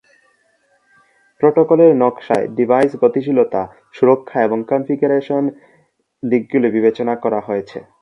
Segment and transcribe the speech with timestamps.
[1.41, 3.61] প্রোটোকলের নকশায় ডিভাইস গতিশীলতা,
[3.93, 5.43] সুরক্ষা এবং কনফিগারেশন
[6.23, 7.79] দিকগুলি বিবেচনা করা হয়েছে।